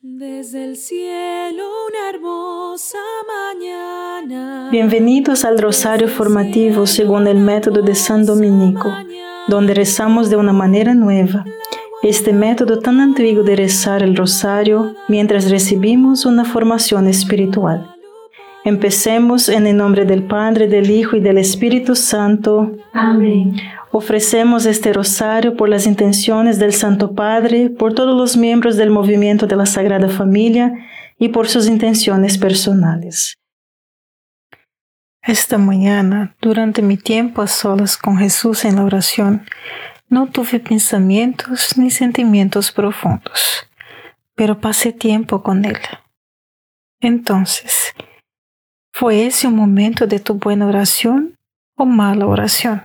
Desde 0.00 0.64
el 0.64 0.76
cielo 0.76 1.64
una 1.88 2.10
hermosa 2.10 2.98
mañana. 3.26 4.68
Bienvenidos 4.70 5.44
al 5.44 5.58
Rosario 5.58 6.06
Formativo 6.06 6.86
según 6.86 7.26
el 7.26 7.38
método 7.38 7.82
de 7.82 7.96
San 7.96 8.24
Dominico, 8.24 8.94
donde 9.48 9.74
rezamos 9.74 10.30
de 10.30 10.36
una 10.36 10.52
manera 10.52 10.94
nueva. 10.94 11.44
Este 12.04 12.32
método 12.32 12.78
tan 12.78 13.00
antiguo 13.00 13.42
de 13.42 13.56
rezar 13.56 14.04
el 14.04 14.14
rosario 14.14 14.94
mientras 15.08 15.50
recibimos 15.50 16.26
una 16.26 16.44
formación 16.44 17.08
espiritual. 17.08 17.97
Empecemos 18.68 19.48
en 19.48 19.66
el 19.66 19.78
nombre 19.78 20.04
del 20.04 20.24
Padre, 20.24 20.68
del 20.68 20.90
Hijo 20.90 21.16
y 21.16 21.20
del 21.20 21.38
Espíritu 21.38 21.94
Santo. 21.94 22.76
Amén. 22.92 23.56
Ofrecemos 23.92 24.66
este 24.66 24.92
rosario 24.92 25.56
por 25.56 25.70
las 25.70 25.86
intenciones 25.86 26.58
del 26.58 26.74
Santo 26.74 27.14
Padre, 27.14 27.70
por 27.70 27.94
todos 27.94 28.14
los 28.14 28.36
miembros 28.36 28.76
del 28.76 28.90
movimiento 28.90 29.46
de 29.46 29.56
la 29.56 29.64
Sagrada 29.64 30.10
Familia 30.10 30.70
y 31.18 31.30
por 31.30 31.48
sus 31.48 31.66
intenciones 31.66 32.36
personales. 32.36 33.38
Esta 35.22 35.56
mañana, 35.56 36.36
durante 36.38 36.82
mi 36.82 36.98
tiempo 36.98 37.40
a 37.40 37.46
solas 37.46 37.96
con 37.96 38.18
Jesús 38.18 38.66
en 38.66 38.76
la 38.76 38.84
oración, 38.84 39.46
no 40.10 40.26
tuve 40.26 40.60
pensamientos 40.60 41.78
ni 41.78 41.90
sentimientos 41.90 42.70
profundos, 42.70 43.66
pero 44.34 44.60
pasé 44.60 44.92
tiempo 44.92 45.42
con 45.42 45.64
Él. 45.64 45.78
Entonces, 47.00 47.94
¿fue 48.98 49.26
ese 49.26 49.46
un 49.46 49.54
momento 49.54 50.08
de 50.08 50.18
tu 50.18 50.34
buena 50.34 50.66
oración 50.66 51.38
o 51.76 51.84
mala 51.84 52.26
oración? 52.26 52.82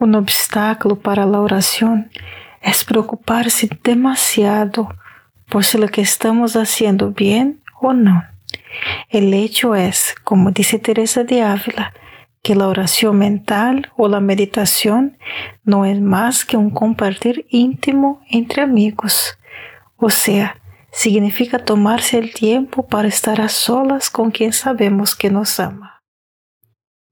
Un 0.00 0.16
obstáculo 0.16 0.98
para 0.98 1.24
la 1.26 1.40
oración 1.40 2.10
es 2.60 2.82
preocuparse 2.82 3.70
demasiado 3.84 4.88
por 5.48 5.64
si 5.64 5.78
lo 5.78 5.86
que 5.86 6.00
estamos 6.00 6.56
haciendo 6.56 7.12
bien 7.12 7.62
o 7.80 7.92
no. 7.92 8.24
El 9.10 9.32
hecho 9.32 9.76
es, 9.76 10.16
como 10.24 10.50
dice 10.50 10.80
Teresa 10.80 11.22
de 11.22 11.42
Ávila, 11.42 11.94
que 12.42 12.56
la 12.56 12.66
oración 12.66 13.18
mental 13.18 13.92
o 13.96 14.08
la 14.08 14.18
meditación 14.18 15.18
no 15.62 15.84
es 15.84 16.00
más 16.00 16.44
que 16.44 16.56
un 16.56 16.70
compartir 16.70 17.46
íntimo 17.48 18.22
entre 18.28 18.62
amigos. 18.62 19.38
O 19.94 20.10
sea, 20.10 20.56
significa 20.96 21.58
tomarse 21.58 22.16
el 22.16 22.32
tiempo 22.32 22.86
para 22.86 23.06
estar 23.06 23.42
a 23.42 23.50
solas 23.50 24.08
con 24.08 24.30
quien 24.30 24.54
sabemos 24.54 25.14
que 25.14 25.28
nos 25.28 25.60
ama. 25.60 26.00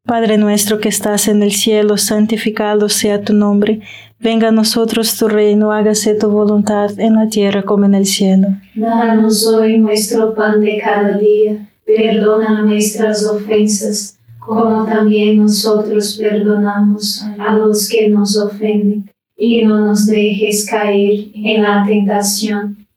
Padre 0.06 0.38
nuestro 0.38 0.80
que 0.80 0.88
estás 0.88 1.28
en 1.28 1.42
el 1.42 1.52
cielo, 1.52 1.98
santificado 1.98 2.88
sea 2.88 3.22
tu 3.22 3.34
nombre. 3.34 3.80
Venga 4.18 4.48
a 4.48 4.52
nosotros 4.52 5.16
tu 5.18 5.28
reino, 5.28 5.70
hágase 5.70 6.14
tu 6.14 6.30
voluntad 6.30 6.98
en 6.98 7.14
la 7.14 7.28
tierra 7.28 7.62
como 7.62 7.84
en 7.84 7.94
el 7.94 8.06
cielo. 8.06 8.48
Danos 8.74 9.46
hoy 9.46 9.78
nuestro 9.78 10.34
pan 10.34 10.62
de 10.62 10.78
cada 10.82 11.18
día. 11.18 11.68
Perdona 11.86 12.62
nuestras 12.62 13.26
ofensas, 13.26 14.18
como 14.38 14.86
también 14.86 15.38
nosotros 15.38 16.18
perdonamos 16.18 17.22
a 17.38 17.54
los 17.54 17.86
que 17.88 18.08
nos 18.08 18.36
ofenden. 18.38 19.10
Y 19.36 19.64
no 19.64 19.80
nos 19.86 20.06
dejes 20.06 20.66
caer 20.70 21.26
en 21.34 21.62
la 21.62 21.84
tentación 21.86 22.83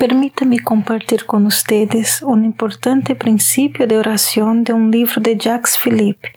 Permítame 0.00 0.60
compartir 0.60 1.26
con 1.26 1.44
ustedes 1.44 2.22
un 2.22 2.46
importante 2.46 3.14
principio 3.14 3.86
de 3.86 3.98
oración 3.98 4.64
de 4.64 4.72
un 4.72 4.90
libro 4.90 5.20
de 5.20 5.36
Jacques 5.36 5.76
Philippe, 5.76 6.32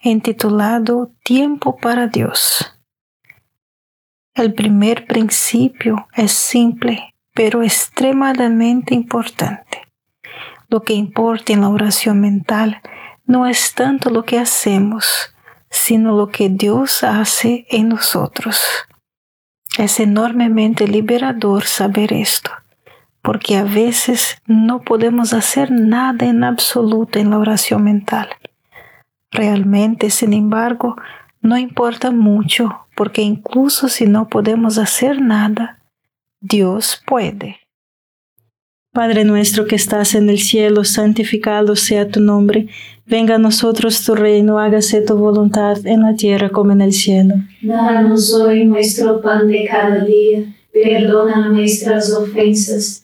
intitulado 0.00 1.12
Tiempo 1.22 1.76
para 1.76 2.06
Dios. 2.06 2.80
El 4.32 4.54
primer 4.54 5.04
principio 5.04 6.08
es 6.14 6.32
simple, 6.32 7.14
pero 7.34 7.62
extremadamente 7.62 8.94
importante. 8.94 9.82
Lo 10.70 10.82
que 10.82 10.94
importa 10.94 11.52
en 11.52 11.60
la 11.60 11.68
oración 11.68 12.22
mental 12.22 12.80
no 13.26 13.46
es 13.46 13.74
tanto 13.74 14.08
lo 14.08 14.24
que 14.24 14.38
hacemos, 14.38 15.34
sino 15.68 16.16
lo 16.16 16.30
que 16.30 16.48
Dios 16.48 17.04
hace 17.04 17.66
en 17.68 17.90
nosotros. 17.90 18.64
Es 19.76 20.00
enormemente 20.00 20.88
liberador 20.88 21.64
saber 21.64 22.10
esto 22.14 22.50
porque 23.24 23.56
a 23.56 23.64
veces 23.64 24.36
no 24.46 24.82
podemos 24.82 25.32
hacer 25.32 25.70
nada 25.70 26.26
en 26.26 26.44
absoluto 26.44 27.18
en 27.18 27.30
la 27.30 27.38
oración 27.38 27.82
mental. 27.82 28.28
Realmente, 29.30 30.10
sin 30.10 30.34
embargo, 30.34 30.94
no 31.40 31.56
importa 31.56 32.10
mucho, 32.10 32.86
porque 32.94 33.22
incluso 33.22 33.88
si 33.88 34.06
no 34.06 34.28
podemos 34.28 34.76
hacer 34.76 35.22
nada, 35.22 35.80
Dios 36.42 37.02
puede. 37.06 37.60
Padre 38.92 39.24
nuestro 39.24 39.66
que 39.66 39.76
estás 39.76 40.14
en 40.14 40.28
el 40.28 40.38
cielo, 40.38 40.84
santificado 40.84 41.76
sea 41.76 42.06
tu 42.06 42.20
nombre, 42.20 42.68
venga 43.06 43.36
a 43.36 43.38
nosotros 43.38 44.04
tu 44.04 44.14
reino, 44.14 44.58
hágase 44.58 45.00
tu 45.00 45.16
voluntad 45.16 45.78
en 45.86 46.02
la 46.02 46.14
tierra 46.14 46.50
como 46.50 46.72
en 46.72 46.82
el 46.82 46.92
cielo. 46.92 47.36
Danos 47.62 48.34
hoy 48.34 48.66
nuestro 48.66 49.22
pan 49.22 49.48
de 49.48 49.64
cada 49.64 50.04
día, 50.04 50.44
perdona 50.70 51.48
nuestras 51.48 52.12
ofensas 52.12 53.03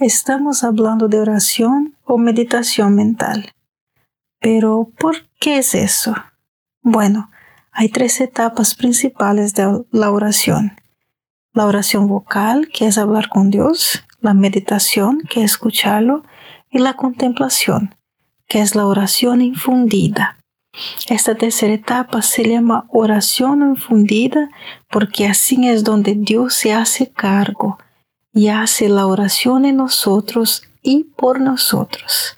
Estamos 0.00 0.64
hablando 0.64 1.06
de 1.06 1.20
oración 1.20 1.96
o 2.02 2.18
meditación 2.18 2.96
mental. 2.96 3.52
Pero, 4.40 4.90
¿por 4.98 5.28
qué 5.38 5.58
es 5.58 5.72
eso? 5.76 6.16
Bueno, 6.82 7.30
hay 7.70 7.90
tres 7.90 8.20
etapas 8.20 8.74
principales 8.74 9.54
de 9.54 9.84
la 9.92 10.10
oración. 10.10 10.72
La 11.52 11.66
oración 11.66 12.08
vocal, 12.08 12.70
que 12.74 12.88
es 12.88 12.98
hablar 12.98 13.28
con 13.28 13.50
Dios, 13.50 14.04
la 14.20 14.34
meditación, 14.34 15.22
que 15.30 15.44
es 15.44 15.52
escucharlo, 15.52 16.24
y 16.70 16.80
la 16.80 16.94
contemplación, 16.94 17.94
que 18.48 18.62
es 18.62 18.74
la 18.74 18.86
oración 18.86 19.42
infundida. 19.42 20.38
Esta 21.08 21.36
tercera 21.36 21.72
etapa 21.72 22.20
se 22.20 22.42
llama 22.42 22.84
oración 22.88 23.62
infundida 23.62 24.48
porque 24.90 25.28
así 25.28 25.68
es 25.68 25.84
donde 25.84 26.14
Dios 26.16 26.54
se 26.54 26.72
hace 26.72 27.12
cargo 27.12 27.78
y 28.34 28.48
hace 28.48 28.88
la 28.88 29.06
oración 29.06 29.64
en 29.64 29.76
nosotros 29.76 30.64
y 30.82 31.04
por 31.04 31.40
nosotros. 31.40 32.36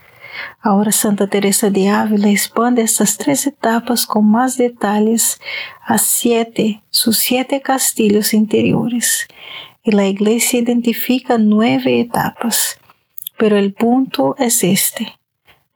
Ahora 0.61 0.93
Santa 0.93 1.29
Teresa 1.29 1.71
de 1.71 1.89
Ávila 1.89 2.29
expande 2.29 2.83
estas 2.83 3.17
tres 3.17 3.47
etapas 3.47 4.05
con 4.05 4.31
más 4.31 4.59
detalles 4.59 5.41
a 5.85 5.97
siete, 5.99 6.83
sus 6.91 7.19
siete 7.19 7.63
castillos 7.63 8.35
interiores. 8.35 9.27
Y 9.83 9.93
la 9.93 10.07
Iglesia 10.07 10.59
identifica 10.61 11.39
nueve 11.39 12.01
etapas. 12.01 12.79
Pero 13.39 13.57
el 13.57 13.73
punto 13.73 14.35
es 14.39 14.65
este. 14.65 15.19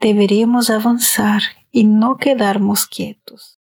Deberíamos 0.00 0.70
avanzar 0.70 1.42
y 1.70 1.84
no 1.84 2.16
quedarnos 2.16 2.86
quietos. 2.86 3.60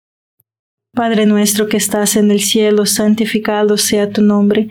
Padre 0.95 1.27
nuestro 1.27 1.69
que 1.69 1.77
estás 1.77 2.17
en 2.17 2.31
el 2.31 2.41
cielo, 2.41 2.87
santificado 2.87 3.77
sea 3.77 4.11
tu 4.11 4.23
nombre. 4.23 4.71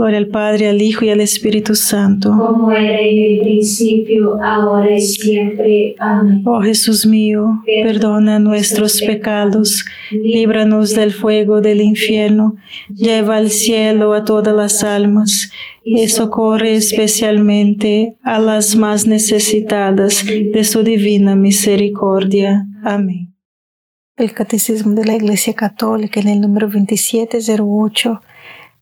Gloria 0.00 0.16
al 0.16 0.28
Padre, 0.28 0.66
al 0.66 0.80
Hijo 0.80 1.04
y 1.04 1.10
al 1.10 1.20
Espíritu 1.20 1.74
Santo. 1.74 2.30
Como 2.30 2.72
era 2.72 2.98
en 3.02 3.18
el 3.18 3.40
principio, 3.40 4.42
ahora 4.42 4.96
y 4.96 5.02
siempre. 5.02 5.94
Amén. 5.98 6.42
Oh 6.46 6.62
Jesús 6.62 7.04
mío, 7.04 7.62
perdona 7.66 8.38
nuestros 8.38 9.02
pecados, 9.02 9.84
líbranos 10.10 10.94
del 10.94 11.12
fuego 11.12 11.60
del 11.60 11.82
infierno, 11.82 12.56
lleva 12.88 13.36
al 13.36 13.50
cielo 13.50 14.14
a 14.14 14.24
todas 14.24 14.56
las 14.56 14.82
almas 14.84 15.52
y 15.84 16.08
socorre 16.08 16.76
especialmente 16.76 18.16
a 18.22 18.38
las 18.38 18.76
más 18.76 19.06
necesitadas 19.06 20.24
de 20.24 20.64
su 20.64 20.82
divina 20.82 21.36
misericordia. 21.36 22.66
Amén. 22.84 23.34
El 24.16 24.32
Catecismo 24.32 24.94
de 24.94 25.04
la 25.04 25.16
Iglesia 25.16 25.52
Católica 25.52 26.20
en 26.20 26.28
el 26.28 26.40
número 26.40 26.68
2708 26.68 28.22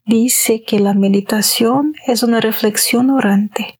dice 0.08 0.62
que 0.62 0.80
la 0.80 0.94
meditación 0.94 1.94
es 2.06 2.22
una 2.22 2.40
reflexión 2.40 3.10
orante. 3.10 3.78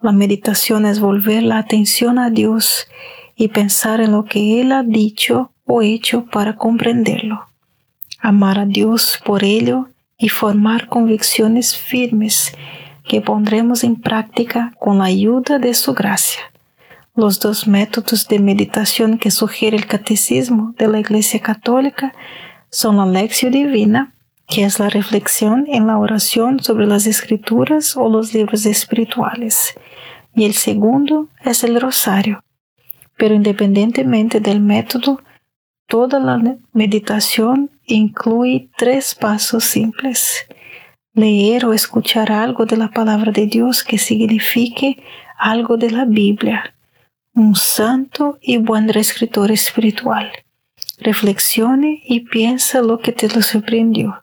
La 0.00 0.12
meditación 0.12 0.86
es 0.86 1.00
volver 1.00 1.42
la 1.42 1.58
atención 1.58 2.20
a 2.20 2.30
Dios 2.30 2.86
y 3.34 3.48
pensar 3.48 4.00
en 4.00 4.12
lo 4.12 4.24
que 4.24 4.60
Él 4.60 4.70
ha 4.70 4.84
dicho 4.84 5.52
o 5.64 5.82
hecho 5.82 6.24
para 6.26 6.54
comprenderlo. 6.54 7.48
Amar 8.20 8.60
a 8.60 8.64
Dios 8.64 9.20
por 9.24 9.42
ello 9.42 9.88
y 10.16 10.28
formar 10.28 10.86
convicciones 10.86 11.76
firmes 11.76 12.54
que 13.02 13.20
pondremos 13.20 13.82
en 13.82 13.96
práctica 13.96 14.72
con 14.78 14.98
la 14.98 15.06
ayuda 15.06 15.58
de 15.58 15.74
su 15.74 15.94
gracia. 15.94 16.42
Los 17.16 17.40
dos 17.40 17.66
métodos 17.66 18.28
de 18.28 18.38
meditación 18.38 19.18
que 19.18 19.32
sugiere 19.32 19.76
el 19.76 19.86
Catecismo 19.86 20.74
de 20.78 20.86
la 20.86 21.00
Iglesia 21.00 21.40
Católica 21.40 22.14
son 22.70 22.98
la 22.98 23.06
lección 23.06 23.52
divina, 23.52 24.12
que 24.46 24.64
es 24.64 24.78
la 24.78 24.88
reflexión 24.88 25.66
en 25.68 25.86
la 25.86 25.98
oración 25.98 26.62
sobre 26.62 26.86
las 26.86 27.06
escrituras 27.06 27.96
o 27.96 28.08
los 28.08 28.32
libros 28.32 28.66
espirituales, 28.66 29.74
y 30.34 30.44
el 30.44 30.54
segundo 30.54 31.28
es 31.44 31.64
el 31.64 31.80
rosario. 31.80 32.42
Pero 33.16 33.34
independientemente 33.34 34.40
del 34.40 34.60
método, 34.60 35.20
toda 35.86 36.20
la 36.20 36.56
meditación 36.72 37.70
incluye 37.86 38.68
tres 38.76 39.14
pasos 39.14 39.64
simples. 39.64 40.46
Leer 41.14 41.64
o 41.64 41.72
escuchar 41.72 42.30
algo 42.30 42.66
de 42.66 42.76
la 42.76 42.90
palabra 42.90 43.32
de 43.32 43.46
Dios 43.46 43.82
que 43.82 43.96
signifique 43.96 45.02
algo 45.38 45.76
de 45.78 45.90
la 45.90 46.04
Biblia 46.04 46.76
un 47.36 47.54
santo 47.54 48.38
y 48.40 48.56
buen 48.56 48.88
escritor 48.88 49.52
espiritual. 49.52 50.32
Reflexione 50.98 52.02
y 52.02 52.20
piensa 52.20 52.80
lo 52.80 52.98
que 52.98 53.12
te 53.12 53.28
lo 53.28 53.42
sorprendió. 53.42 54.22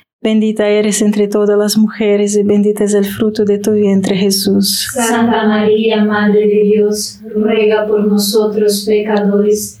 Bendita 0.23 0.67
eres 0.69 1.01
entre 1.01 1.27
todas 1.27 1.57
las 1.57 1.79
mujeres 1.79 2.35
y 2.35 2.43
bendito 2.43 2.83
es 2.83 2.93
el 2.93 3.05
fruto 3.05 3.43
de 3.43 3.57
tu 3.57 3.71
vientre 3.71 4.15
Jesús. 4.15 4.87
Santa 4.93 5.47
María, 5.47 6.05
Madre 6.05 6.41
de 6.41 6.61
Dios, 6.61 7.21
ruega 7.33 7.87
por 7.87 8.05
nosotros 8.05 8.83
pecadores, 8.85 9.80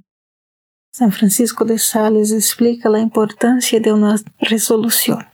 San 0.93 1.13
Francisco 1.13 1.63
de 1.63 1.79
Sales 1.79 2.33
explica 2.33 2.89
la 2.89 2.99
importancia 2.99 3.79
de 3.79 3.93
una 3.93 4.17
resolución. 4.39 5.25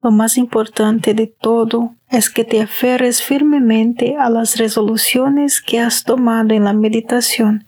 Lo 0.00 0.10
más 0.10 0.38
importante 0.38 1.12
de 1.12 1.26
todo 1.26 1.94
es 2.08 2.30
que 2.30 2.44
te 2.44 2.62
aferres 2.62 3.22
firmemente 3.22 4.16
a 4.16 4.30
las 4.30 4.56
resoluciones 4.56 5.60
que 5.60 5.78
has 5.78 6.04
tomado 6.04 6.54
en 6.54 6.64
la 6.64 6.72
meditación 6.72 7.66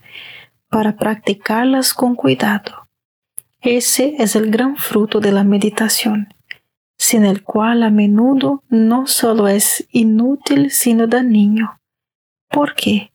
para 0.71 0.97
practicarlas 0.97 1.93
con 1.93 2.15
cuidado. 2.15 2.89
Ese 3.61 4.15
es 4.19 4.35
el 4.35 4.51
gran 4.51 4.77
fruto 4.77 5.21
de 5.21 5.33
la 5.33 5.45
meditación, 5.45 6.33
sin 6.97 7.27
el 7.27 7.43
cual 7.43 7.83
a 7.83 7.91
menudo 7.91 8.63
no 8.71 9.07
solo 9.07 9.47
es 9.47 9.87
inútil, 9.91 10.71
sino 10.71 11.07
dañino. 11.07 11.79
¿Por 12.49 12.75
qué? 12.75 13.13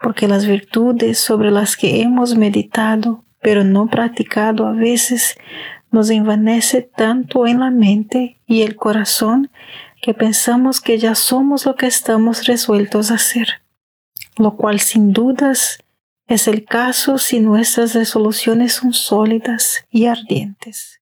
Porque 0.00 0.28
las 0.28 0.46
virtudes 0.46 1.18
sobre 1.18 1.50
las 1.50 1.76
que 1.76 2.02
hemos 2.02 2.36
meditado 2.36 3.24
pero 3.42 3.64
no 3.64 3.88
practicado 3.88 4.66
a 4.66 4.72
veces 4.72 5.36
nos 5.90 6.08
envanece 6.08 6.80
tanto 6.80 7.46
en 7.46 7.60
la 7.60 7.70
mente 7.70 8.40
y 8.46 8.62
el 8.62 8.76
corazón 8.76 9.50
que 10.00 10.14
pensamos 10.14 10.80
que 10.80 10.98
ya 10.98 11.14
somos 11.14 11.66
lo 11.66 11.76
que 11.76 11.86
estamos 11.86 12.46
resueltos 12.46 13.10
a 13.10 13.18
ser, 13.18 13.62
lo 14.38 14.56
cual 14.56 14.80
sin 14.80 15.12
dudas 15.12 15.78
es 16.26 16.48
el 16.48 16.64
caso 16.64 17.18
si 17.18 17.40
nuestras 17.40 17.94
resoluciones 17.94 18.72
son 18.74 18.94
sólidas 18.94 19.84
y 19.90 20.06
ardientes. 20.06 21.01